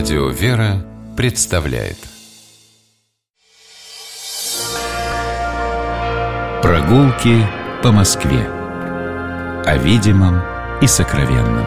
Радио 0.00 0.30
«Вера» 0.30 0.82
представляет 1.14 1.98
Прогулки 6.62 7.46
по 7.82 7.92
Москве 7.92 8.48
О 9.66 9.76
видимом 9.76 10.40
и 10.80 10.86
сокровенном 10.86 11.66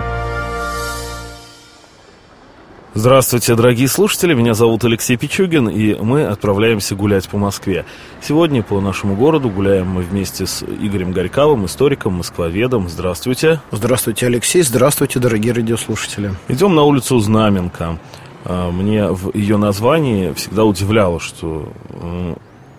Здравствуйте, 2.96 3.56
дорогие 3.56 3.88
слушатели, 3.88 4.36
меня 4.36 4.54
зовут 4.54 4.84
Алексей 4.84 5.18
Пичугин, 5.18 5.68
и 5.68 5.96
мы 5.96 6.26
отправляемся 6.26 6.96
гулять 6.96 7.28
по 7.28 7.38
Москве. 7.38 7.86
Сегодня 8.22 8.62
по 8.62 8.80
нашему 8.82 9.16
городу 9.16 9.50
гуляем 9.50 9.88
мы 9.88 10.04
вместе 10.04 10.46
с 10.46 10.64
Игорем 10.64 11.12
Горьковым, 11.12 11.66
историком, 11.66 12.14
москвоведом. 12.14 12.90
Здравствуйте. 12.90 13.62
Здравствуйте, 13.72 14.28
Алексей, 14.28 14.62
здравствуйте, 14.62 15.20
дорогие 15.20 15.54
радиослушатели. 15.54 16.34
Идем 16.48 16.76
на 16.76 16.84
улицу 16.84 17.18
Знаменка. 17.20 17.98
А, 18.46 18.72
мне 18.72 19.08
в 19.08 19.36
ее 19.36 19.58
названии 19.58 20.34
всегда 20.34 20.64
удивляло, 20.66 21.20
что 21.20 21.70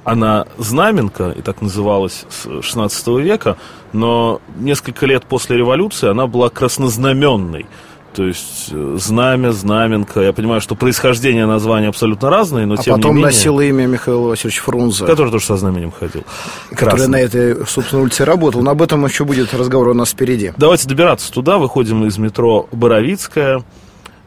она 0.04 0.46
Знаменка, 0.58 1.30
и 1.30 1.42
так 1.42 1.62
называлась 1.62 2.26
с 2.28 2.62
16 2.62 3.06
века, 3.20 3.56
но 3.92 4.40
несколько 4.56 5.06
лет 5.06 5.24
после 5.24 5.56
революции 5.56 6.10
она 6.10 6.26
была 6.26 6.50
краснознаменной. 6.50 7.66
То 8.14 8.24
есть 8.24 8.68
э, 8.70 8.96
знамя, 9.00 9.50
знаменка. 9.50 10.20
Я 10.20 10.32
понимаю, 10.32 10.60
что 10.60 10.76
происхождение 10.76 11.46
названия 11.46 11.88
абсолютно 11.88 12.30
разные, 12.30 12.64
но 12.64 12.74
а 12.74 12.76
тем 12.76 12.94
потом 12.94 13.10
не 13.10 13.22
менее... 13.22 13.26
носил 13.26 13.58
имя 13.58 13.86
Михаил 13.86 14.28
Васильевич 14.28 14.60
Фрунзе. 14.60 15.04
Который 15.04 15.32
тоже 15.32 15.44
со 15.44 15.56
знаменем 15.56 15.90
ходил. 15.90 16.22
Который 16.70 16.90
Красный. 16.90 17.08
на 17.08 17.16
этой, 17.16 17.66
собственно, 17.66 18.02
улице 18.02 18.24
работал. 18.24 18.62
Но 18.62 18.70
об 18.70 18.82
этом 18.82 19.04
еще 19.04 19.24
будет 19.24 19.52
разговор 19.52 19.88
у 19.88 19.94
нас 19.94 20.10
впереди. 20.10 20.52
Давайте 20.56 20.88
добираться 20.88 21.32
туда. 21.32 21.58
Выходим 21.58 22.04
из 22.06 22.16
метро 22.18 22.68
Боровицкая. 22.70 23.64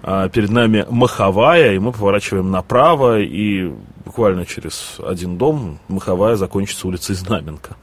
А 0.10 0.30
перед 0.30 0.52
нами 0.52 0.86
Маховая, 0.90 1.74
и 1.74 1.80
мы 1.80 1.92
поворачиваем 1.92 2.50
направо, 2.50 3.20
и 3.20 3.74
буквально 4.06 4.46
через 4.46 4.96
один 5.06 5.38
дом 5.38 5.80
Маховая 5.90 6.38
закончится 6.38 6.88
улицей 6.88 7.14
Знаменка. 7.14 7.76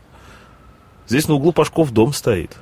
Здесь 1.07 1.29
на 1.29 1.35
углу 1.35 1.53
Пашков 1.53 1.91
дом 1.91 2.15
стоит 2.15 2.57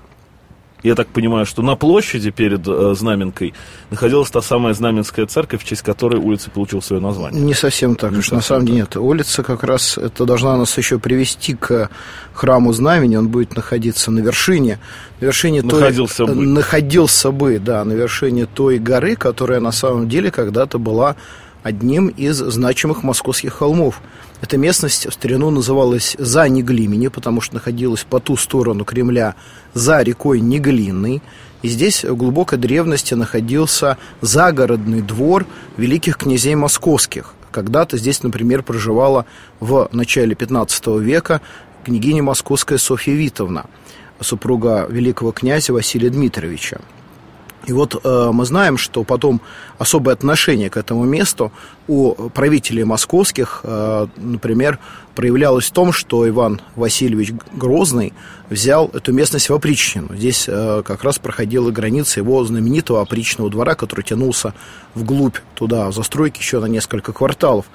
я 0.82 0.94
так 0.94 1.08
понимаю, 1.08 1.46
что 1.46 1.62
на 1.62 1.76
площади 1.76 2.30
перед 2.30 2.66
э, 2.66 2.94
Знаменкой 2.94 3.54
находилась 3.90 4.30
та 4.30 4.42
самая 4.42 4.74
Знаменская 4.74 5.26
церковь, 5.26 5.62
в 5.62 5.64
честь 5.64 5.82
которой 5.82 6.20
улица 6.20 6.50
получила 6.50 6.80
свое 6.80 7.00
название. 7.00 7.40
Не 7.40 7.54
совсем 7.54 7.94
так. 7.94 8.12
Не 8.12 8.22
на 8.30 8.40
самом 8.40 8.66
деле 8.66 8.80
нет. 8.80 8.96
Улица 8.96 9.42
как 9.42 9.62
раз 9.62 9.98
это 9.98 10.24
должна 10.24 10.56
нас 10.56 10.76
еще 10.76 10.98
привести 10.98 11.54
к 11.54 11.88
храму 12.32 12.72
Знамени. 12.72 13.16
Он 13.16 13.28
будет 13.28 13.54
находиться 13.54 14.10
на 14.10 14.20
вершине. 14.20 14.78
На 15.20 15.26
вершине 15.26 15.62
находился 15.62 16.26
той, 16.26 16.34
бы. 16.34 16.46
Находился 16.46 17.30
бы, 17.30 17.58
да, 17.58 17.84
на 17.84 17.92
вершине 17.92 18.46
той 18.46 18.78
горы, 18.78 19.16
которая 19.16 19.60
на 19.60 19.72
самом 19.72 20.08
деле 20.08 20.30
когда-то 20.30 20.78
была 20.78 21.16
одним 21.62 22.08
из 22.08 22.36
значимых 22.38 23.02
московских 23.02 23.54
холмов. 23.54 24.00
Эта 24.40 24.58
местность 24.58 25.06
в 25.08 25.12
старину 25.12 25.50
называлась 25.50 26.16
за 26.18 26.48
Неглимени, 26.48 27.06
потому 27.06 27.40
что 27.40 27.54
находилась 27.54 28.02
по 28.02 28.18
ту 28.18 28.36
сторону 28.36 28.84
Кремля 28.84 29.36
за 29.74 30.02
рекой 30.02 30.40
Неглинной. 30.40 31.22
И 31.62 31.68
здесь 31.68 32.04
в 32.04 32.16
глубокой 32.16 32.58
древности 32.58 33.14
находился 33.14 33.96
загородный 34.20 35.00
двор 35.00 35.46
великих 35.76 36.16
князей 36.16 36.54
московских. 36.54 37.34
Когда-то 37.50 37.98
здесь, 37.98 38.22
например, 38.22 38.62
проживала 38.62 39.26
в 39.60 39.88
начале 39.92 40.34
15 40.34 40.86
века 41.00 41.40
княгиня 41.84 42.22
московская 42.22 42.78
Софья 42.78 43.12
Витовна, 43.12 43.66
супруга 44.20 44.86
великого 44.88 45.32
князя 45.32 45.72
Василия 45.72 46.10
Дмитриевича. 46.10 46.80
И 47.66 47.72
вот 47.72 48.00
э, 48.02 48.30
мы 48.32 48.44
знаем, 48.44 48.76
что 48.76 49.04
потом 49.04 49.40
особое 49.78 50.14
отношение 50.14 50.68
к 50.68 50.76
этому 50.76 51.04
месту 51.04 51.52
у 51.86 52.12
правителей 52.30 52.84
московских, 52.84 53.60
э, 53.62 54.06
например, 54.16 54.78
проявлялось 55.14 55.66
в 55.66 55.72
том, 55.72 55.92
что 55.92 56.28
Иван 56.28 56.60
Васильевич 56.74 57.32
Грозный 57.52 58.12
взял 58.50 58.88
эту 58.88 59.12
местность 59.12 59.48
в 59.48 59.54
опричнину. 59.54 60.08
Здесь 60.16 60.46
э, 60.48 60.82
как 60.84 61.04
раз 61.04 61.18
проходила 61.18 61.70
граница 61.70 62.20
его 62.20 62.44
знаменитого 62.44 63.00
опричного 63.00 63.50
двора, 63.50 63.74
который 63.74 64.02
тянулся 64.02 64.54
вглубь 64.94 65.36
туда, 65.54 65.88
в 65.88 65.94
застройке 65.94 66.40
еще 66.40 66.58
на 66.58 66.66
несколько 66.66 67.12
кварталов. 67.12 67.66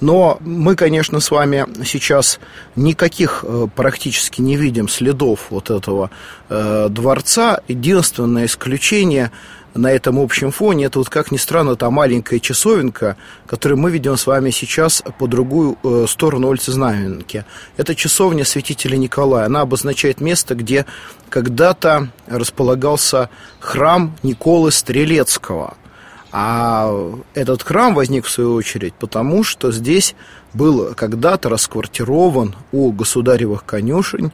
Но 0.00 0.38
мы, 0.40 0.76
конечно, 0.76 1.20
с 1.20 1.30
вами 1.30 1.66
сейчас 1.84 2.38
никаких 2.76 3.44
э, 3.46 3.66
практически 3.74 4.40
не 4.40 4.56
видим 4.56 4.88
следов 4.88 5.46
вот 5.50 5.70
этого 5.70 6.10
э, 6.48 6.88
дворца. 6.88 7.60
Единственное 7.66 8.46
исключение 8.46 9.32
на 9.74 9.90
этом 9.90 10.18
общем 10.18 10.50
фоне 10.50 10.86
это 10.86 10.98
вот, 10.98 11.08
как 11.08 11.30
ни 11.30 11.36
странно, 11.36 11.76
та 11.76 11.90
маленькая 11.90 12.38
часовенка, 12.38 13.16
которую 13.46 13.78
мы 13.78 13.90
видим 13.90 14.16
с 14.16 14.26
вами 14.26 14.50
сейчас 14.50 15.02
по 15.18 15.26
другую 15.26 15.76
э, 15.82 16.06
сторону 16.08 16.48
улицы 16.48 16.72
Знаменки. 16.72 17.44
Это 17.76 17.94
часовня 17.94 18.44
святителя 18.44 18.96
Николая. 18.96 19.46
Она 19.46 19.62
обозначает 19.62 20.20
место, 20.20 20.54
где 20.54 20.86
когда-то 21.28 22.08
располагался 22.26 23.30
храм 23.58 24.16
Николы 24.22 24.70
Стрелецкого– 24.70 25.76
а 26.32 26.92
этот 27.34 27.62
храм 27.62 27.94
возник, 27.94 28.26
в 28.26 28.30
свою 28.30 28.54
очередь, 28.54 28.94
потому 28.94 29.44
что 29.44 29.72
здесь 29.72 30.14
был 30.54 30.94
когда-то 30.94 31.48
расквартирован 31.48 32.54
у 32.72 32.92
государевых 32.92 33.64
конюшень 33.64 34.32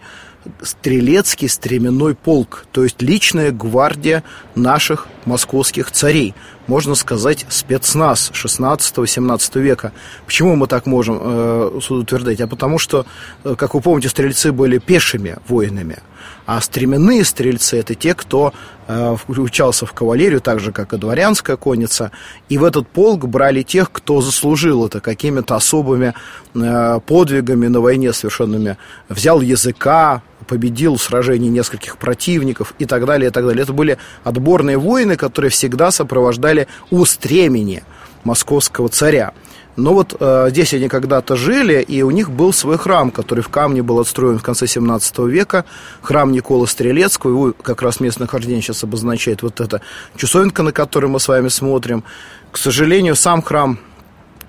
стрелецкий 0.62 1.49
стременной 1.49 2.15
полк, 2.15 2.66
то 2.72 2.84
есть 2.84 3.00
личная 3.00 3.50
гвардия 3.50 4.22
наших 4.55 5.06
московских 5.25 5.91
царей. 5.91 6.34
Можно 6.66 6.94
сказать, 6.94 7.44
спецназ 7.48 8.30
16-17 8.32 9.60
века. 9.60 9.92
Почему 10.25 10.56
мы 10.56 10.66
так 10.66 10.86
можем 10.86 11.19
э, 11.20 11.80
утверждать? 11.91 12.41
А 12.41 12.47
потому 12.47 12.78
что, 12.78 13.04
э, 13.44 13.54
как 13.56 13.75
вы 13.75 13.80
помните, 13.80 14.08
стрельцы 14.08 14.52
были 14.52 14.78
пешими 14.78 15.36
воинами– 15.48 15.98
а 16.47 16.60
стременные 16.60 17.25
стрельцы– 17.25 17.78
это 17.80 17.94
те, 17.94 18.14
кто 18.14 18.52
э, 18.86 19.16
включался 19.16 19.86
в 19.86 19.92
кавалерию, 19.94 20.41
так 20.42 20.60
же, 20.60 20.72
как 20.72 20.92
и 20.92 20.98
дворянская 20.98 21.56
конница. 21.56 22.10
И 22.50 22.58
в 22.58 22.64
этот 22.64 22.86
полк 22.86 23.26
брали 23.26 23.62
тех, 23.62 23.91
кто 23.91 24.20
заслужил 24.20 24.86
это 24.86 25.00
какими-то 25.00 25.56
особыми 25.56 26.12
э, 26.54 27.00
подвигами 27.06 27.69
на 27.69 27.81
войне 27.81 28.12
совершенными. 28.12 28.76
Взял 29.08 29.41
языка, 29.41 30.22
победил 30.44 30.97
в 30.97 31.03
сражении 31.03 31.49
нескольких 31.49 31.99
противников 31.99 32.75
и 32.78 32.87
так 32.87 33.05
далее, 33.06 33.31
и 33.31 33.32
так 33.32 33.47
далее. 33.47 33.62
Это 33.62 33.72
были 33.72 33.99
отборные 34.22 34.78
воины, 34.78 35.16
которые 35.16 35.50
всегда 35.50 35.91
сопровождали 35.91 36.69
устремение 36.91 37.84
московского 38.25 38.88
царя. 38.88 39.32
Но 39.77 39.93
вот 39.93 40.15
э, 40.19 40.47
здесь 40.50 40.72
они 40.72 40.88
когда-то 40.88 41.37
жили, 41.37 41.82
и 41.82 42.03
у 42.03 42.10
них 42.10 42.31
был 42.31 42.53
свой 42.53 42.78
храм, 42.78 43.10
который 43.10 43.41
в 43.41 43.49
камне 43.49 43.82
был 43.82 43.99
отстроен 43.99 44.38
в 44.38 44.43
конце 44.43 44.66
17 44.66 45.19
века. 45.21 45.65
Храм 46.00 46.31
Никола 46.31 46.66
Стрелецкого, 46.66 47.31
его 47.31 47.55
как 47.61 47.82
раз 47.82 47.99
местное 47.99 48.26
нахождение 48.26 48.62
сейчас 48.62 48.84
обозначает 48.84 49.43
вот 49.43 49.61
эта 49.61 49.81
часовенка, 50.16 50.62
на 50.62 50.71
которую 50.71 51.11
мы 51.11 51.19
с 51.19 51.26
вами 51.26 51.49
смотрим. 51.49 52.05
К 52.53 52.59
сожалению, 52.59 53.16
сам 53.16 53.43
храм 53.43 53.78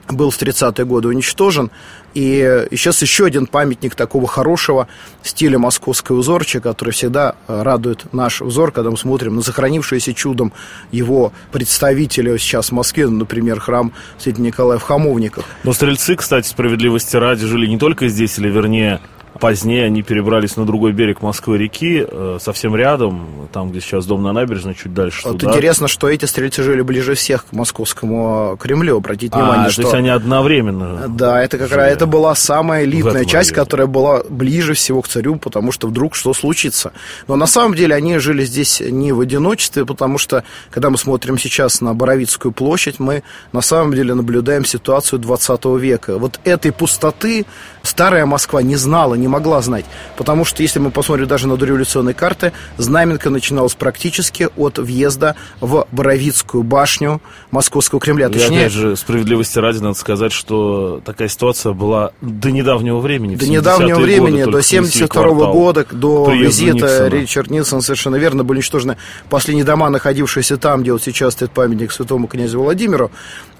был 0.10 0.30
в 0.30 0.40
30-е 0.40 0.86
годы 0.86 1.08
уничтожен. 1.08 1.72
И 2.16 2.68
сейчас 2.72 3.02
еще 3.02 3.26
один 3.26 3.46
памятник 3.46 3.94
такого 3.94 4.26
хорошего 4.26 4.88
стиля 5.22 5.60
московской 5.60 6.18
узорча, 6.18 6.62
который 6.62 6.92
всегда 6.92 7.36
э, 7.48 7.62
радует 7.62 8.12
наш 8.14 8.40
взор, 8.40 8.72
когда 8.72 8.90
мы 8.90 8.98
смотрим 8.98 9.36
на 9.36 9.42
сохранившееся 9.42 10.14
чудом 10.14 10.54
его 10.92 11.34
представителя 11.52 12.38
сейчас 12.38 12.70
в 12.70 12.72
Москве, 12.72 13.08
например, 13.08 13.60
храм 13.60 13.92
Святого 14.18 14.46
Николая 14.46 14.80
в 14.80 14.84
Хамовниках. 14.84 15.44
Но 15.66 15.74
стрельцы, 15.74 16.16
кстати, 16.16 16.48
справедливости 16.48 17.18
ради, 17.18 17.46
жили 17.46 17.68
не 17.68 17.78
только 17.78 18.08
здесь, 18.08 18.40
или 18.40 18.50
вернее 18.50 19.02
Позднее 19.40 19.86
они 19.86 20.02
перебрались 20.02 20.56
на 20.56 20.66
другой 20.66 20.94
берег 20.94 21.22
Москвы-реки, 21.22 22.06
э, 22.10 22.38
совсем 22.40 22.74
рядом, 22.74 23.50
там, 23.52 23.70
где 23.70 23.82
сейчас 23.82 24.06
дом 24.06 24.24
на 24.24 24.32
набережной, 24.32 24.76
чуть 24.76 24.94
дальше 24.94 25.28
Вот 25.28 25.40
туда. 25.40 25.52
интересно, 25.52 25.90
что 25.90 26.08
эти 26.08 26.24
стрельцы 26.24 26.64
жили 26.64 26.82
ближе 26.82 27.16
всех 27.16 27.46
к 27.46 27.52
московскому 27.52 28.56
Кремлю, 28.58 28.98
обратите 28.98 29.36
а, 29.36 29.40
внимание, 29.40 29.70
что... 29.72 29.82
то 29.82 29.88
есть 29.90 29.96
они 29.96 30.08
одновременно 30.08 31.10
Да, 31.10 31.44
это 31.44 31.58
как 31.58 31.70
раз, 31.72 31.92
это 31.92 32.05
была 32.06 32.36
самая 32.36 32.84
элитная 32.84 33.26
часть, 33.26 33.52
момент. 33.52 33.66
которая 33.66 33.88
была 33.88 34.24
ближе 34.30 34.74
всего 34.74 35.02
к 35.02 35.08
царю, 35.08 35.36
потому 35.36 35.72
что 35.72 35.88
вдруг 35.88 36.16
что 36.16 36.34
случится. 36.34 36.92
Но 37.28 37.36
на 37.36 37.48
самом 37.48 37.76
деле 37.76 37.96
они 37.96 38.18
жили 38.18 38.46
здесь 38.46 38.82
не 38.82 39.12
в 39.12 39.20
одиночестве, 39.20 39.86
потому 39.86 40.18
что, 40.18 40.44
когда 40.72 40.90
мы 40.90 40.98
смотрим 40.98 41.38
сейчас 41.38 41.82
на 41.82 41.94
Боровицкую 41.94 42.52
площадь, 42.52 43.00
мы 43.00 43.24
на 43.52 43.62
самом 43.62 43.94
деле 43.94 44.14
наблюдаем 44.14 44.66
ситуацию 44.66 45.20
20 45.20 45.66
века. 45.80 46.18
Вот 46.18 46.40
этой 46.44 46.72
пустоты 46.72 47.46
старая 47.84 48.26
Москва 48.26 48.62
не 48.62 48.76
знала, 48.76 49.16
не 49.16 49.28
могла 49.28 49.62
знать. 49.62 49.86
Потому 50.18 50.46
что, 50.46 50.62
если 50.64 50.80
мы 50.80 50.92
посмотрим 50.92 51.28
даже 51.28 51.48
на 51.48 51.58
дореволюционные 51.58 52.14
карты, 52.14 52.52
Знаменка 52.78 53.30
начиналась 53.30 53.76
практически 53.76 54.50
от 54.56 54.78
въезда 54.78 55.36
в 55.62 55.88
Боровицкую 55.92 56.64
башню 56.64 57.22
Московского 57.52 58.02
Кремля. 58.02 58.30
Точнее, 58.30 58.56
И 58.56 58.60
опять 58.62 58.74
же, 58.74 58.96
справедливости 58.96 59.60
ради, 59.60 59.80
надо 59.80 59.94
сказать, 59.94 60.32
что 60.32 61.02
такая 61.06 61.28
ситуация 61.28 61.74
была 61.74 61.95
была 61.96 62.12
до 62.22 62.52
недавнего 62.52 63.00
времени. 63.00 63.36
До 63.36 63.48
недавнего 63.48 64.00
времени, 64.00 64.40
годы, 64.44 64.52
до 64.52 64.62
72 64.62 65.24
-го 65.24 65.52
года, 65.52 65.86
до 65.92 66.32
визита. 66.32 67.08
Ричард 67.08 67.50
Нилсон, 67.50 67.82
совершенно 67.82 68.18
верно, 68.18 68.44
были 68.44 68.58
уничтожены 68.58 68.98
последние 69.30 69.66
дома, 69.66 69.90
находившиеся 69.90 70.58
там, 70.58 70.82
где 70.82 70.92
вот 70.92 71.04
сейчас 71.04 71.34
стоит 71.34 71.52
памятник 71.52 71.92
святому 71.92 72.28
князю 72.28 72.62
Владимиру. 72.62 73.12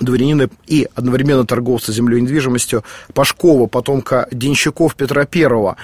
дворянина 0.00 0.48
и 0.66 0.88
одновременно 0.94 1.46
торговца 1.46 1.92
землей 1.92 2.18
и 2.18 2.22
недвижимостью 2.22 2.84
Пашкова, 3.14 3.66
потомка 3.66 4.28
денщиков 4.30 4.94
Петра 4.94 5.24
Первого. 5.24 5.76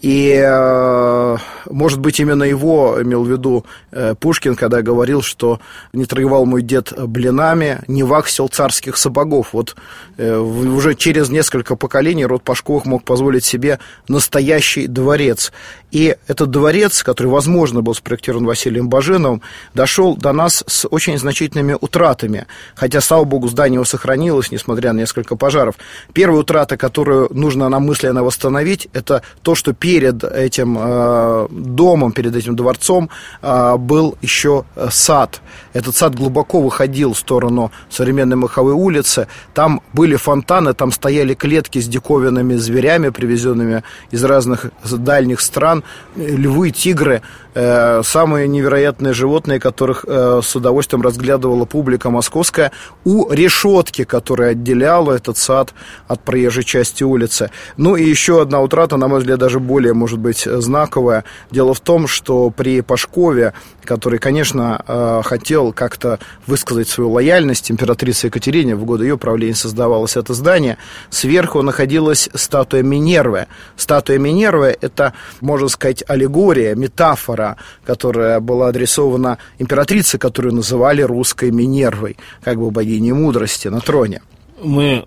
И, 0.00 0.32
э, 0.42 1.36
может 1.68 2.00
быть, 2.00 2.20
именно 2.20 2.44
его 2.44 2.96
имел 3.02 3.22
в 3.22 3.30
виду 3.30 3.66
э, 3.90 4.14
Пушкин, 4.18 4.56
когда 4.56 4.80
говорил, 4.80 5.20
что 5.20 5.60
не 5.92 6.06
торговал 6.06 6.46
мой 6.46 6.62
дед 6.62 6.94
блинами, 6.96 7.80
не 7.86 8.02
вахсил 8.02 8.48
царских 8.48 8.96
сапогов. 8.96 9.52
Вот 9.52 9.76
э, 10.16 10.36
уже 10.38 10.94
через 10.94 11.28
несколько 11.28 11.76
поколений 11.76 12.24
род 12.24 12.42
Пашковых 12.42 12.86
мог 12.86 13.04
позволить 13.04 13.44
себе 13.44 13.78
настоящий 14.08 14.86
дворец. 14.86 15.52
И 15.90 16.16
этот 16.26 16.50
дворец, 16.50 17.02
который, 17.02 17.26
возможно, 17.26 17.82
был 17.82 17.94
спроектирован 17.94 18.46
Василием 18.46 18.88
Баженовым, 18.88 19.42
дошел 19.74 20.16
до 20.16 20.32
нас 20.32 20.64
с 20.66 20.86
очень 20.88 21.18
значительными 21.18 21.76
утратами. 21.78 22.46
Хотя, 22.74 23.02
слава 23.02 23.24
богу, 23.24 23.48
здание 23.48 23.76
его 23.76 23.84
сохранилось, 23.84 24.50
несмотря 24.50 24.94
на 24.94 25.00
несколько 25.00 25.36
пожаров. 25.36 25.74
Первая 26.14 26.40
утрата, 26.40 26.78
которую 26.78 27.28
нужно 27.32 27.68
нам 27.68 27.82
мысленно 27.82 28.22
восстановить, 28.22 28.88
это 28.94 29.22
то, 29.42 29.54
что 29.54 29.74
перед 29.90 30.22
этим 30.24 30.78
э, 30.78 31.48
домом, 31.50 32.12
перед 32.12 32.36
этим 32.36 32.54
дворцом 32.54 33.10
э, 33.42 33.76
был 33.76 34.16
еще 34.22 34.64
сад. 34.90 35.40
Этот 35.72 35.96
сад 35.96 36.14
глубоко 36.14 36.60
выходил 36.60 37.12
в 37.12 37.18
сторону 37.18 37.72
современной 37.90 38.36
Маховой 38.36 38.72
улицы. 38.72 39.26
Там 39.52 39.80
были 39.92 40.16
фонтаны, 40.16 40.74
там 40.74 40.92
стояли 40.92 41.34
клетки 41.34 41.80
с 41.80 41.88
диковинными 41.88 42.54
зверями, 42.54 43.10
привезенными 43.10 43.82
из 44.12 44.24
разных 44.24 44.66
дальних 44.84 45.40
стран. 45.40 45.82
Львы, 46.16 46.70
тигры, 46.70 47.14
э, 47.49 47.49
самые 47.54 48.48
невероятные 48.48 49.12
животные, 49.12 49.58
которых 49.58 50.04
э, 50.06 50.40
с 50.42 50.54
удовольствием 50.54 51.02
разглядывала 51.02 51.64
публика 51.64 52.10
московская, 52.10 52.72
у 53.04 53.32
решетки, 53.32 54.04
которая 54.04 54.52
отделяла 54.52 55.12
этот 55.12 55.36
сад 55.36 55.74
от 56.06 56.22
проезжей 56.22 56.64
части 56.64 57.02
улицы. 57.02 57.50
Ну 57.76 57.96
и 57.96 58.04
еще 58.04 58.42
одна 58.42 58.60
утрата, 58.60 58.96
на 58.96 59.08
мой 59.08 59.20
взгляд, 59.20 59.38
даже 59.38 59.58
более, 59.58 59.94
может 59.94 60.18
быть, 60.18 60.44
знаковая. 60.44 61.24
Дело 61.50 61.74
в 61.74 61.80
том, 61.80 62.06
что 62.06 62.50
при 62.50 62.80
Пашкове, 62.82 63.52
который, 63.84 64.18
конечно, 64.18 64.82
э, 64.86 65.22
хотел 65.24 65.72
как-то 65.72 66.18
высказать 66.46 66.88
свою 66.88 67.10
лояльность 67.10 67.70
императрице 67.70 68.28
Екатерине, 68.28 68.76
в 68.76 68.84
годы 68.84 69.04
ее 69.06 69.18
правления 69.18 69.54
создавалось 69.54 70.16
это 70.16 70.34
здание, 70.34 70.78
сверху 71.10 71.62
находилась 71.62 72.28
статуя 72.34 72.82
Минервы. 72.82 73.46
Статуя 73.76 74.18
Минервы– 74.18 74.76
это, 74.80 75.14
можно 75.40 75.68
сказать, 75.68 76.04
аллегория, 76.06 76.74
метафора, 76.74 77.39
которая 77.84 78.40
была 78.40 78.68
адресована 78.68 79.38
императрице, 79.58 80.18
которую 80.18 80.54
называли 80.54 81.02
русской 81.02 81.50
Минервой, 81.50 82.16
как 82.42 82.58
бы 82.58 82.70
богиней 82.70 83.12
мудрости 83.12 83.68
на 83.68 83.80
троне. 83.80 84.22
Мы 84.62 85.06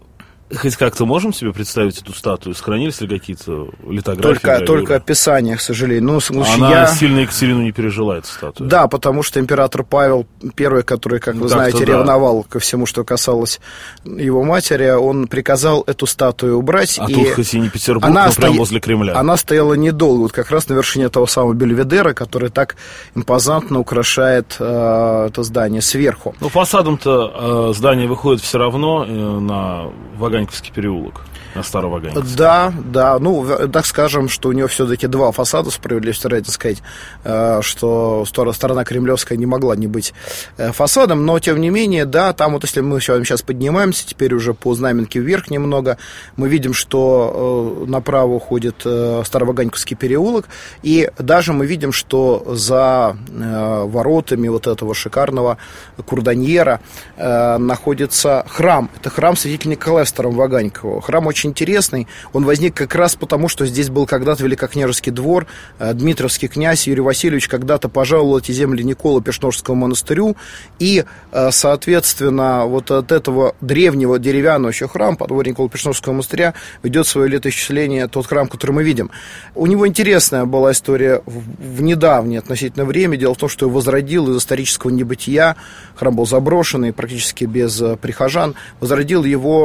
Хоть 0.56 0.76
как-то 0.76 1.06
можем 1.06 1.34
себе 1.34 1.52
представить 1.52 2.00
эту 2.00 2.14
статую? 2.14 2.54
Сохранились 2.54 3.02
ли 3.02 3.08
какие-то 3.08 3.70
литографии? 3.88 4.40
Только, 4.42 4.66
только 4.66 4.96
описание, 4.96 5.58
к 5.58 5.62
сожалению. 5.62 6.04
Ну, 6.04 6.20
слушай, 6.20 6.56
Она 6.56 6.72
я... 6.72 6.88
сильно 6.88 7.20
Екатерину 7.20 7.64
не 7.64 7.72
пережила, 7.72 8.18
эта 8.18 8.28
статуя. 8.28 8.68
Да, 8.68 8.88
потому 8.88 9.24
что 9.24 9.40
император 9.40 9.84
Павел 9.84 10.28
I, 10.58 10.84
который, 10.84 11.20
как 11.20 11.36
вы 11.36 11.48
знаете, 11.48 11.80
да. 11.80 11.86
ревновал 11.86 12.44
ко 12.44 12.60
всему, 12.60 12.86
что 12.86 13.04
касалось 13.04 13.60
его 14.04 14.44
матери, 14.44 14.90
он 14.90 15.28
приказал 15.28 15.84
эту 15.88 16.06
статую 16.06 16.58
убрать. 16.58 17.00
А 17.00 17.10
и 17.10 17.14
тут 17.14 17.30
хоть 17.30 17.54
и 17.54 17.60
не 17.60 17.70
Петербург, 17.70 18.06
она 18.06 18.26
но 18.26 18.32
стоя... 18.32 18.42
прямо 18.46 18.58
возле 18.58 18.80
Кремля. 18.80 19.18
Она 19.18 19.38
стояла 19.38 19.74
недолго, 19.74 20.24
вот 20.24 20.32
как 20.32 20.52
раз 20.52 20.70
на 20.70 20.74
вершине 20.74 21.10
того 21.10 21.26
самого 21.26 21.54
Бельведера, 21.54 22.14
который 22.14 22.50
так 22.50 22.76
импозантно 23.16 23.80
украшает 23.80 24.56
э, 24.60 25.28
это 25.30 25.44
здание 25.44 25.82
сверху. 25.82 26.36
Ну, 26.40 26.50
фасадом-то 26.50 27.70
э, 27.72 27.74
здание 27.76 28.08
выходит 28.08 28.42
все 28.42 28.60
равно 28.60 29.06
э, 29.08 29.12
на 29.12 29.86
Ваганьковский 30.18 30.43
Ваганьковский 30.44 30.74
переулок 30.74 31.26
на 31.56 31.64
Староваганьковский. 31.64 32.38
Да, 32.38 32.74
да, 32.86 33.20
ну, 33.20 33.46
так 33.72 33.86
скажем, 33.86 34.30
что 34.30 34.50
у 34.50 34.52
него 34.52 34.68
все-таки 34.68 35.08
два 35.08 35.32
фасада, 35.32 35.72
справедливости 35.72 36.28
ради 36.28 36.50
сказать, 36.50 36.82
э, 37.24 37.60
что 37.62 38.26
сторона 38.26 38.84
Кремлевская 38.84 39.38
не 39.38 39.46
могла 39.46 39.76
не 39.76 39.88
быть 39.88 40.14
э, 40.58 40.72
фасадом, 40.72 41.26
но, 41.26 41.40
тем 41.40 41.60
не 41.60 41.70
менее, 41.70 42.06
да, 42.06 42.34
там 42.34 42.54
вот 42.54 42.64
если 42.64 42.82
мы 42.82 43.00
сейчас 43.02 43.42
поднимаемся, 43.42 44.08
теперь 44.08 44.34
уже 44.34 44.54
по 44.54 44.74
знаменке 44.74 45.20
вверх 45.20 45.50
немного, 45.50 45.98
мы 46.36 46.50
видим, 46.50 46.74
что 46.74 47.84
э, 47.86 47.90
направо 47.90 48.34
уходит 48.34 48.78
Староваганьковский 48.82 49.96
переулок, 49.96 50.46
и 50.82 51.10
даже 51.18 51.54
мы 51.54 51.66
видим, 51.66 51.92
что 51.92 52.44
за 52.56 53.16
воротами 53.28 54.48
вот 54.48 54.68
этого 54.68 54.94
шикарного 54.94 55.58
курданьера 56.06 56.80
находится 57.18 58.46
храм. 58.48 58.90
Это 59.00 59.10
храм 59.10 59.36
святителя 59.36 59.72
Николая 59.72 60.06
в 60.06 60.10
Старом 60.10 60.36
Ваганьково. 60.36 61.02
Храм 61.02 61.28
очень 61.28 61.43
очень 61.44 61.50
интересный. 61.52 62.08
Он 62.32 62.46
возник 62.46 62.74
как 62.74 62.96
раз 62.96 63.16
потому, 63.16 63.50
что 63.50 63.66
здесь 63.66 63.90
был 63.90 64.06
когда-то 64.06 64.44
великокняжеский 64.44 65.12
двор. 65.12 65.46
Э, 65.80 65.94
Дмитровский 65.94 66.48
князь 66.48 66.88
Юрий 66.88 67.02
Васильевич 67.02 67.48
когда-то 67.48 67.90
пожаловал 67.90 68.40
эти 68.40 68.52
земли 68.52 68.84
Никола 68.84 69.22
Пешножскому 69.22 69.82
монастырю. 69.82 70.38
И, 70.80 71.04
э, 71.32 71.52
соответственно, 71.52 72.66
вот 72.66 72.92
от 72.92 73.12
этого 73.12 73.56
древнего 73.62 74.20
деревянного 74.20 74.72
еще 74.72 74.88
храма, 74.88 75.18
подворья 75.18 75.52
Никола 75.52 75.70
Пешножского 75.70 76.14
монастыря, 76.14 76.54
ведет 76.82 77.08
свое 77.08 77.28
летоисчисление 77.28 78.08
тот 78.08 78.26
храм, 78.28 78.48
который 78.48 78.72
мы 78.72 78.84
видим. 78.84 79.12
У 79.56 79.68
него 79.68 79.88
интересная 79.88 80.46
была 80.46 80.72
история 80.72 81.22
в 81.26 81.82
недавнее 81.82 82.40
относительно 82.40 82.86
время. 82.86 83.18
Дело 83.18 83.34
в 83.34 83.38
том, 83.38 83.50
что 83.50 83.66
его 83.66 83.76
возродил 83.76 84.32
из 84.32 84.38
исторического 84.38 84.92
небытия. 84.92 85.56
Храм 85.96 86.16
был 86.16 86.26
заброшенный, 86.26 86.94
практически 86.94 87.46
без 87.46 87.82
э, 87.82 87.98
прихожан. 87.98 88.56
Возродил 88.80 89.24
его 89.24 89.64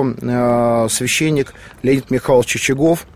священник 0.89 1.55
Леонид 1.83 2.11
Михайлович 2.11 2.49
Чичагов, 2.49 3.07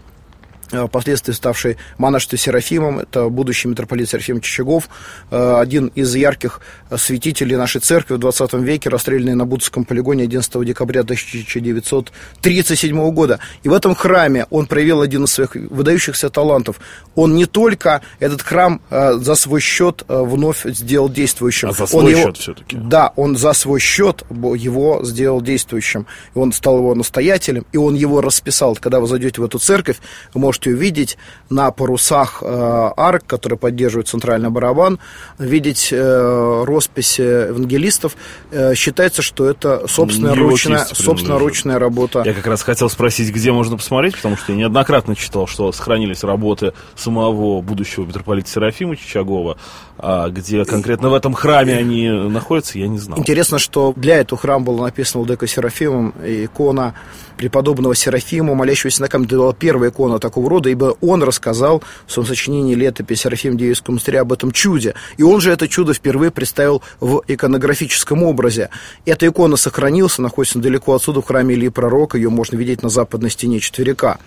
впоследствии 0.73 1.33
ставший 1.33 1.77
монашеством 1.99 2.39
Серафимом, 2.39 3.01
это 3.01 3.29
будущий 3.29 3.69
митрополит 3.69 4.09
Серафим 4.09 4.41
Чичагов, 4.41 4.89
э, 5.31 5.57
один 5.61 5.89
из 5.89 6.15
ярких 6.15 6.61
святителей 6.97 7.57
нашей 7.57 7.81
церкви 7.81 8.15
в 8.15 8.19
20 8.19 8.55
веке, 8.55 8.89
расстрелянный 8.89 9.35
на 9.35 9.45
Будском 9.45 9.85
полигоне 9.85 10.25
11 10.25 10.65
декабря 10.65 11.03
1937 11.03 13.11
года. 13.11 13.39
И 13.63 13.69
в 13.69 13.73
этом 13.73 13.95
храме 13.95 14.47
он 14.51 14.67
проявил 14.67 15.01
один 15.01 15.25
из 15.25 15.33
своих 15.33 15.55
выдающихся 15.55 16.31
талантов. 16.31 16.81
Он 17.15 17.35
не 17.35 17.47
только 17.47 18.03
этот 18.19 18.43
храм 18.43 18.81
э, 18.91 19.15
за 19.15 19.35
свой 19.35 19.61
счет 19.61 20.05
вновь 20.09 20.65
сделал 20.65 21.09
действующим. 21.09 21.69
А 21.69 21.73
за 21.73 21.87
свой 21.87 22.05
он 22.05 22.11
счет 22.11 22.25
его, 22.25 22.33
все-таки? 22.33 22.77
Да, 22.77 23.13
он 23.17 23.37
за 23.37 23.53
свой 23.53 23.81
счет 23.81 24.25
его 24.31 25.05
сделал 25.05 25.41
действующим. 25.41 26.07
И 26.35 26.39
он 26.39 26.53
стал 26.53 26.79
его 26.79 26.95
настоятелем, 26.95 27.67
и 27.73 27.77
он 27.77 27.95
его 27.95 28.21
расписал. 28.21 28.77
Когда 28.77 29.01
вы 29.01 29.07
зайдете 29.07 29.41
в 29.41 29.45
эту 29.45 29.59
церковь, 29.59 29.99
вы 30.35 30.41
можете 30.41 30.62
можете 30.63 30.71
увидеть 30.71 31.19
на 31.51 31.71
парусах 31.71 32.43
э, 32.43 32.91
арк, 32.97 33.25
которые 33.27 33.59
поддерживают 33.59 34.09
центральный 34.09 34.51
барабан, 34.51 34.99
видеть 35.39 35.89
э, 35.93 36.65
росписи 36.65 37.21
евангелистов. 37.49 38.17
Э, 38.51 38.75
считается, 38.75 39.23
что 39.23 39.49
это 39.49 39.87
собственная 39.87 40.35
ручная, 40.35 40.87
собственно 40.93 41.39
ручная 41.39 41.79
работа. 41.79 42.23
Я 42.25 42.33
как 42.33 42.47
раз 42.47 42.63
хотел 42.63 42.89
спросить, 42.89 43.31
где 43.31 43.53
можно 43.53 43.77
посмотреть, 43.77 44.17
потому 44.17 44.37
что 44.37 44.53
я 44.53 44.59
неоднократно 44.59 45.15
читал, 45.15 45.47
что 45.47 45.73
сохранились 45.73 46.25
работы 46.25 46.73
самого 46.97 47.61
будущего 47.61 48.07
митрополита 48.07 48.49
Серафима 48.49 48.97
Чичагова, 48.97 49.59
а 49.99 50.29
где 50.31 50.65
конкретно 50.65 51.11
в 51.11 51.15
этом 51.15 51.35
храме 51.35 51.77
они 51.77 52.09
находятся, 52.09 52.79
я 52.79 52.89
не 52.89 52.99
знал. 52.99 53.19
Интересно, 53.19 53.59
что 53.59 53.93
для 53.97 54.17
этого 54.17 54.41
храма 54.41 54.65
было 54.65 54.83
написано 54.83 55.21
Владыка 55.21 55.47
Серафимом 55.47 56.15
икона 56.25 56.95
преподобного 57.37 57.95
Серафима, 57.95 58.55
молящегося 58.55 59.03
на 59.03 59.09
камне. 59.09 59.27
Это 59.27 59.37
была 59.37 59.53
первая 59.53 59.91
икона 59.91 60.19
такого 60.19 60.49
рода, 60.51 60.69
ибо 60.69 60.97
он 61.01 61.23
рассказал 61.23 61.83
в 62.07 62.13
своем 62.13 62.29
сочинении 62.29 62.75
«Летопись 62.75 63.21
Серафим 63.21 63.57
Девического 63.57 63.93
монастыря» 63.93 64.23
об 64.23 64.33
этом 64.33 64.53
чуде. 64.53 64.95
И 65.17 65.23
он 65.23 65.41
же 65.41 65.51
это 65.51 65.69
чудо 65.69 65.95
впервые 65.95 66.31
представил 66.31 66.83
в 67.01 67.23
иконографическом 67.29 68.23
образе. 68.23 68.71
Эта 69.07 69.27
икона 69.27 69.57
сохранилась, 69.57 70.19
находится 70.19 70.59
недалеко 70.59 70.95
отсюда, 70.95 71.21
в 71.23 71.27
храме 71.27 71.55
Ильи 71.55 71.69
Пророка. 71.69 72.19
Ее 72.19 72.31
можно 72.31 72.57
видеть 72.57 72.83
на 72.83 72.89
западной 72.89 73.31
стене 73.31 73.61
четверика. 73.61 74.19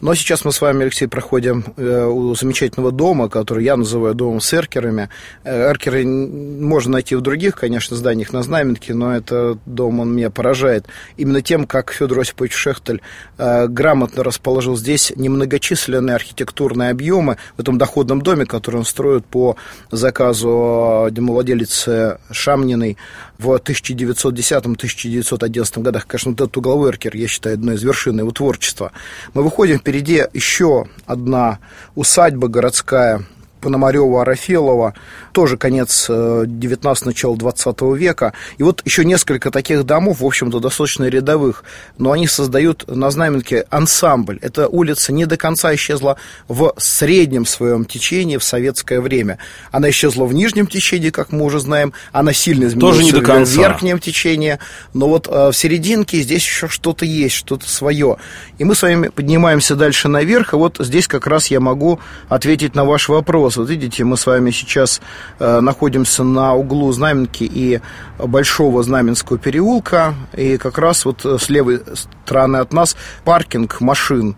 Но 0.00 0.14
сейчас 0.14 0.44
мы 0.44 0.52
с 0.52 0.60
вами, 0.60 0.82
Алексей, 0.82 1.06
проходим 1.06 1.64
э, 1.76 2.04
у 2.04 2.34
замечательного 2.34 2.92
дома, 2.92 3.28
который 3.28 3.64
я 3.64 3.76
называю 3.76 4.14
домом 4.14 4.40
с 4.40 4.52
эркерами. 4.52 5.08
Э, 5.42 5.70
эркеры 5.70 6.06
можно 6.06 6.92
найти 6.92 7.14
в 7.14 7.22
других, 7.22 7.56
конечно, 7.56 7.96
зданиях 7.96 8.32
на 8.32 8.42
Знаменке, 8.42 8.92
но 8.92 9.16
этот 9.16 9.58
дом, 9.64 10.00
он 10.00 10.14
меня 10.14 10.30
поражает. 10.30 10.86
Именно 11.16 11.40
тем, 11.40 11.66
как 11.66 11.92
Федор 11.92 12.20
Осипович 12.20 12.52
Шехтель 12.52 13.00
э, 13.38 13.66
грамотно 13.68 14.22
расположил 14.22 14.76
здесь 14.76 15.12
немногочисленные 15.16 16.14
архитектурные 16.14 16.90
объемы 16.90 17.38
в 17.56 17.60
этом 17.60 17.78
доходном 17.78 18.20
доме, 18.20 18.44
который 18.44 18.76
он 18.76 18.84
строит 18.84 19.24
по 19.24 19.56
заказу 19.90 21.08
домовладелицы 21.10 22.18
Шамниной 22.30 22.98
в 23.38 23.54
1910-1911 23.54 25.82
годах. 25.82 26.06
Конечно, 26.06 26.32
этот 26.32 26.54
угловой 26.56 26.90
эркер, 26.90 27.16
я 27.16 27.28
считаю, 27.28 27.54
одной 27.54 27.76
из 27.76 27.82
вершин 27.82 28.18
его 28.18 28.30
творчества. 28.30 28.92
Мы 29.34 29.42
выходим 29.42 29.78
впереди 29.86 30.24
еще 30.32 30.86
одна 31.06 31.60
усадьба 31.94 32.48
городская 32.48 33.22
Пономарева, 33.60 34.22
Арафелова, 34.22 34.94
тоже 35.36 35.58
конец 35.58 36.06
19 36.08 37.02
э, 37.02 37.06
начало 37.06 37.36
20 37.36 37.82
века. 37.94 38.32
И 38.56 38.62
вот 38.62 38.80
еще 38.86 39.04
несколько 39.04 39.50
таких 39.50 39.84
домов, 39.84 40.20
в 40.20 40.24
общем-то, 40.24 40.60
достаточно 40.60 41.04
рядовых, 41.04 41.62
но 41.98 42.12
они 42.12 42.26
создают 42.26 42.88
на 42.88 43.10
Знаменке 43.10 43.66
ансамбль. 43.68 44.38
Эта 44.40 44.66
улица 44.66 45.12
не 45.12 45.26
до 45.26 45.36
конца 45.36 45.74
исчезла 45.74 46.16
в 46.48 46.72
среднем 46.78 47.44
своем 47.44 47.84
течении 47.84 48.38
в 48.38 48.44
советское 48.44 48.98
время. 49.02 49.36
Она 49.72 49.90
исчезла 49.90 50.24
в 50.24 50.32
нижнем 50.32 50.66
течении, 50.66 51.10
как 51.10 51.32
мы 51.32 51.44
уже 51.44 51.60
знаем, 51.60 51.92
она 52.12 52.32
сильно 52.32 52.64
изменилась 52.64 52.96
тоже 52.96 53.04
не 53.04 53.12
до 53.12 53.20
конца. 53.20 53.52
в 53.52 53.58
верхнем 53.58 53.98
течении, 53.98 54.58
но 54.94 55.06
вот 55.06 55.28
э, 55.28 55.50
в 55.50 55.52
серединке 55.52 56.18
здесь 56.22 56.46
еще 56.46 56.66
что-то 56.66 57.04
есть, 57.04 57.34
что-то 57.34 57.68
свое. 57.68 58.16
И 58.56 58.64
мы 58.64 58.74
с 58.74 58.80
вами 58.80 59.08
поднимаемся 59.08 59.76
дальше 59.76 60.08
наверх, 60.08 60.54
и 60.54 60.56
вот 60.56 60.78
здесь 60.78 61.06
как 61.06 61.26
раз 61.26 61.48
я 61.48 61.60
могу 61.60 62.00
ответить 62.30 62.74
на 62.74 62.86
ваш 62.86 63.10
вопрос. 63.10 63.58
Вот 63.58 63.68
видите, 63.68 64.02
мы 64.02 64.16
с 64.16 64.24
вами 64.24 64.50
сейчас 64.50 65.02
находимся 65.38 66.24
на 66.24 66.54
углу 66.54 66.90
Знаменки 66.92 67.44
и 67.44 67.80
Большого 68.18 68.82
Знаменского 68.82 69.38
переулка, 69.38 70.14
и 70.34 70.56
как 70.56 70.78
раз 70.78 71.04
вот 71.04 71.24
с 71.24 71.48
левой 71.48 71.82
стороны 71.94 72.58
от 72.58 72.72
нас 72.72 72.96
паркинг 73.24 73.80
машин. 73.80 74.36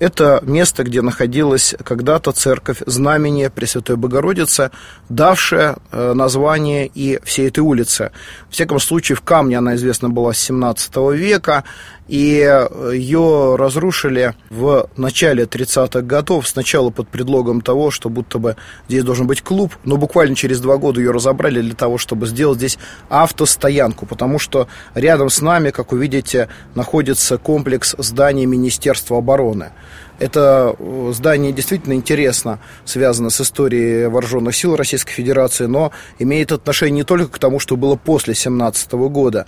Это 0.00 0.40
место, 0.42 0.82
где 0.82 1.02
находилась 1.02 1.74
когда-то 1.84 2.32
церковь 2.32 2.78
Знамения 2.86 3.50
Пресвятой 3.50 3.96
Богородицы, 3.96 4.70
давшая 5.10 5.76
э, 5.92 6.14
название 6.14 6.86
и 6.86 7.20
всей 7.22 7.48
этой 7.48 7.60
улице. 7.60 8.10
В 8.48 8.54
всяком 8.54 8.80
случае, 8.80 9.16
в 9.16 9.20
камне 9.20 9.58
она 9.58 9.74
известна 9.74 10.08
была 10.08 10.32
с 10.32 10.38
17 10.38 10.96
века, 11.12 11.64
и 12.10 12.40
э, 12.44 12.92
ее 12.96 13.54
разрушили 13.56 14.34
в 14.50 14.90
начале 14.96 15.44
30-х 15.44 16.00
годов, 16.00 16.48
сначала 16.48 16.90
под 16.90 17.08
предлогом 17.08 17.60
того, 17.60 17.92
что 17.92 18.08
будто 18.08 18.40
бы 18.40 18.56
здесь 18.88 19.04
должен 19.04 19.28
быть 19.28 19.42
клуб, 19.42 19.72
но 19.84 19.96
буквально 19.96 20.34
через 20.34 20.58
два 20.58 20.76
года 20.76 21.00
ее 21.00 21.12
разобрали 21.12 21.60
для 21.60 21.74
того, 21.74 21.98
чтобы 21.98 22.26
сделать 22.26 22.58
здесь 22.58 22.78
автостоянку, 23.08 24.06
потому 24.06 24.40
что 24.40 24.66
рядом 24.94 25.30
с 25.30 25.40
нами, 25.40 25.70
как 25.70 25.92
вы 25.92 26.00
видите, 26.00 26.48
находится 26.74 27.38
комплекс 27.38 27.94
зданий 27.96 28.44
Министерства 28.44 29.18
обороны. 29.18 29.70
Это 30.18 30.74
э, 30.78 31.12
здание 31.14 31.52
действительно 31.52 31.92
интересно, 31.92 32.58
связано 32.84 33.30
с 33.30 33.40
историей 33.40 34.06
вооруженных 34.06 34.56
сил 34.56 34.74
Российской 34.74 35.12
Федерации, 35.12 35.66
но 35.66 35.92
имеет 36.18 36.50
отношение 36.50 36.96
не 36.96 37.04
только 37.04 37.28
к 37.28 37.38
тому, 37.38 37.60
что 37.60 37.76
было 37.76 37.94
после 37.94 38.34
17 38.34 38.92
года. 38.92 39.46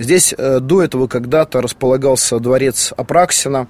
Здесь 0.00 0.34
э, 0.36 0.60
до 0.60 0.82
этого 0.82 1.08
когда-то 1.08 1.60
располагался 1.60 2.40
дворец 2.40 2.94
Апраксина, 2.96 3.68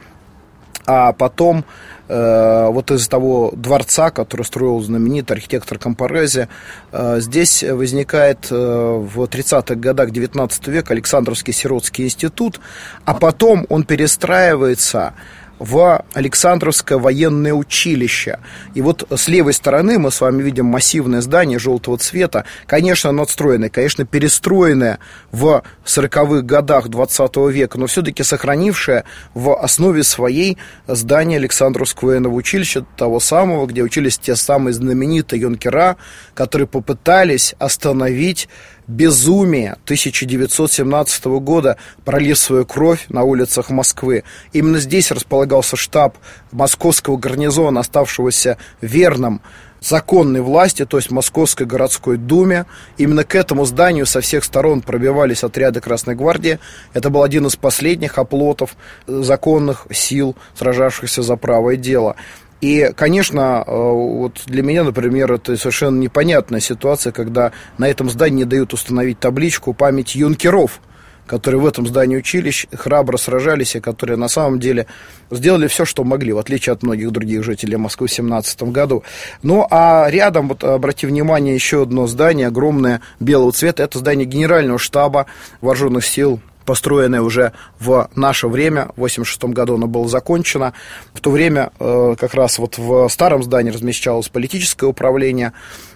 а 0.87 1.13
потом 1.13 1.65
э, 2.07 2.69
вот 2.71 2.93
из 2.93 3.09
того 3.09 3.53
дворца, 3.57 4.13
который 4.13 4.43
строил 4.43 4.81
знаменитый 4.81 5.37
архитектор 5.37 5.77
Компорези, 5.77 6.47
э, 6.93 7.17
здесь 7.19 7.65
возникает 7.65 8.49
в 8.49 9.25
30-х 9.25 9.75
годах 9.75 10.13
19 10.13 10.69
века 10.69 10.95
Александровский 10.95 11.53
сиротский 11.53 12.05
институт, 12.05 12.61
а 13.05 13.15
потом 13.15 13.67
он 13.69 13.83
перестраивается 13.83 15.15
в 15.61 16.05
Александровское 16.15 16.99
военное 16.99 17.53
училище. 17.53 18.41
И 18.75 18.81
вот 18.81 19.07
с 19.15 19.29
левой 19.29 19.53
стороны 19.53 19.99
мы 19.99 20.11
с 20.11 20.21
вами 20.21 20.43
видим 20.43 20.65
массивное 20.65 21.21
здание 21.21 21.59
желтого 21.59 21.99
цвета, 21.99 22.47
конечно, 22.67 23.13
надстроенное, 23.13 23.69
конечно, 23.69 24.07
перестроенное 24.07 24.99
в 25.31 25.63
40-х 25.85 26.43
годах 26.43 26.89
20 26.89 27.37
века, 27.51 27.79
но 27.79 27.87
все-таки 27.87 28.23
сохранившее 28.23 29.05
в 29.35 29.55
основе 29.55 30.03
своей 30.03 30.57
здание 30.89 31.37
Александровского 31.37 32.09
военного 32.09 32.35
училища, 32.35 32.85
того 32.97 33.21
самого, 33.21 33.67
где 33.67 33.83
учились 33.83 34.19
те 34.19 34.37
самые 34.37 34.73
знаменитые 34.73 35.43
юнкера, 35.43 35.97
которые 36.35 36.69
попытались 36.69 37.55
остановить 37.59 38.49
безумие 38.91 39.73
1917 39.85 41.25
года, 41.41 41.77
пролив 42.05 42.39
свою 42.39 42.67
кровь 42.67 43.07
на 43.09 43.23
улицах 43.23 43.71
Москвы. 43.71 44.25
Именно 44.53 44.81
здесь 44.81 45.11
располагался 45.11 45.77
штаб 45.77 46.17
московского 46.51 47.17
гарнизона, 47.17 47.81
оставшегося 47.81 48.59
верным 48.81 49.41
законной 49.81 50.41
власти, 50.41 50.85
то 50.85 50.99
есть 50.99 51.11
Московской 51.11 51.67
городской 51.67 52.17
думе. 52.19 52.67
Именно 52.99 53.25
к 53.25 53.35
этому 53.35 53.65
зданию 53.65 54.07
со 54.07 54.21
всех 54.21 54.45
сторон 54.45 54.83
пробивались 54.83 55.45
отряды 55.45 55.81
Красной 55.81 56.15
Гвардии. 56.15 56.59
Это 56.93 57.11
был 57.11 57.23
один 57.23 57.47
из 57.47 57.57
последних 57.57 58.19
оплотов 58.19 58.77
законных 59.07 59.87
сил, 59.91 60.37
сражавшихся 60.55 61.23
за 61.23 61.37
правое 61.37 61.77
дело. 61.77 62.17
И, 62.61 62.93
конечно, 62.95 63.65
э, 63.67 63.71
вот 63.71 64.43
для 64.47 64.63
меня, 64.63 64.85
например, 64.85 65.33
это 65.33 65.57
совершенно 65.57 65.99
непонятная 65.99 66.61
ситуация, 66.61 67.13
когда 67.13 67.53
на 67.79 67.89
этом 67.89 68.11
здании 68.11 68.45
дают 68.45 68.75
установить 68.75 69.19
табличку 69.19 69.73
«Память 69.73 70.15
юнкеров», 70.15 70.81
которые 71.27 71.61
в 71.61 71.67
этом 71.67 71.87
здании 71.87 72.17
училищ 72.17 72.67
храбро 72.73 73.17
сражались 73.17 73.77
и 73.77 73.81
которые 73.81 74.17
на 74.17 74.27
самом 74.27 74.59
деле 74.59 74.87
сделали 75.31 75.69
все, 75.69 75.85
что 75.85 76.03
могли, 76.03 76.33
в 76.33 76.39
отличие 76.39 76.73
от 76.73 76.83
многих 76.83 77.13
других 77.13 77.45
жителей 77.45 77.77
Москвы 77.77 78.09
в 78.09 78.13
17 78.13 78.65
году. 78.65 79.05
Ну, 79.43 79.65
а 79.71 80.09
рядом, 80.11 80.49
вот 80.49 80.65
обрати 80.65 81.07
внимание, 81.07 81.55
еще 81.55 81.83
одно 81.83 82.09
здание, 82.09 82.49
огромное, 82.49 83.01
белого 83.21 83.53
цвета, 83.53 83.85
это 83.85 84.01
здание 84.01 84.27
генерального 84.27 84.81
штаба 84.81 85.27
вооруженных 85.61 86.05
сил 86.05 86.41
построенное 86.71 87.21
уже 87.21 87.53
в 87.81 88.09
наше 88.15 88.47
время. 88.47 88.83
В 88.95 89.03
1986 89.03 89.45
году 89.47 89.75
оно 89.75 89.89
было 89.89 90.09
закончено. 90.09 90.73
В 91.13 91.21
то 91.21 91.33
время 91.33 91.73
э, 91.81 92.15
как 92.17 92.33
раз 92.35 92.61
вот 92.61 92.79
в 92.79 93.09
старом 93.09 93.43
здании 93.43 93.73
размещалось 93.73 94.29
политическое 94.29 94.87
управление 94.87 95.53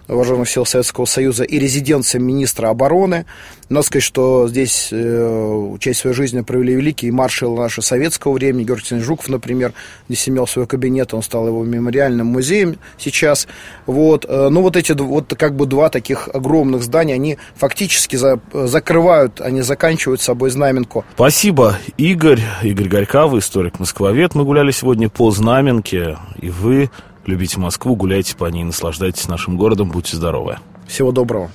вооруженных 0.08 0.48
сил 0.50 0.66
Советского 0.66 1.04
Союза 1.06 1.44
и 1.44 1.58
резиденция 1.58 2.20
министра 2.20 2.68
обороны. 2.68 3.24
Надо 3.70 3.86
сказать, 3.86 4.04
что 4.04 4.48
здесь 4.48 4.90
э, 4.92 5.76
часть 5.80 6.00
своей 6.00 6.14
жизни 6.14 6.42
провели 6.42 6.74
великие 6.74 7.10
маршалы 7.12 7.58
нашего 7.58 7.82
советского 7.82 8.32
времени. 8.32 8.64
Георгий 8.64 8.98
Жуков, 8.98 9.28
например, 9.28 9.72
здесь 10.08 10.28
имел 10.28 10.46
свой 10.46 10.66
кабинет, 10.66 11.14
он 11.14 11.22
стал 11.22 11.46
его 11.46 11.64
мемориальным 11.64 12.26
музеем 12.26 12.78
сейчас. 12.98 13.46
Вот. 13.86 14.26
Э, 14.28 14.48
ну, 14.50 14.60
вот 14.60 14.76
эти 14.76 14.92
вот 14.92 15.34
как 15.38 15.56
бы 15.56 15.66
два 15.66 15.88
таких 15.88 16.28
огромных 16.32 16.82
здания, 16.82 17.14
они 17.14 17.38
фактически 17.54 18.16
за, 18.16 18.38
закрывают, 18.52 19.40
они 19.40 19.62
заканчивают 19.62 20.20
собой 20.20 20.50
знаменку. 20.64 21.04
Спасибо, 21.14 21.76
Игорь. 21.96 22.40
Игорь 22.62 22.88
Горькав, 22.88 23.34
историк-москвовед. 23.34 24.34
Мы 24.34 24.44
гуляли 24.44 24.70
сегодня 24.70 25.08
по 25.08 25.30
знаменке, 25.30 26.18
и 26.40 26.50
вы 26.50 26.90
Любите 27.26 27.58
Москву, 27.58 27.96
гуляйте 27.96 28.36
по 28.36 28.44
ней, 28.46 28.64
наслаждайтесь 28.64 29.28
нашим 29.28 29.56
городом, 29.56 29.88
будьте 29.90 30.16
здоровы. 30.16 30.58
Всего 30.86 31.10
доброго. 31.10 31.50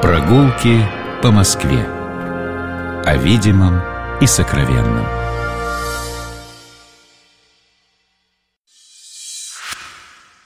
Прогулки 0.00 0.86
по 1.22 1.30
Москве. 1.30 1.86
О 3.04 3.16
видимом 3.16 3.82
и 4.20 4.26
сокровенном. 4.26 5.23